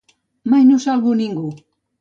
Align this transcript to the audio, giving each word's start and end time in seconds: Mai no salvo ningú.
Mai 0.53 0.63
no 0.69 0.81
salvo 0.87 1.15
ningú. 1.21 1.47